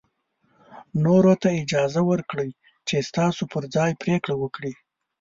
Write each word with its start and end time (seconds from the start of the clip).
نورو 1.03 1.33
ته 1.41 1.49
اجازه 1.63 2.01
ورکړئ 2.09 2.49
چې 2.87 2.95
ستاسو 3.09 3.43
پر 3.51 3.63
ځای 3.75 3.91
پرېکړه 4.01 4.35
وکړي. 4.39 4.73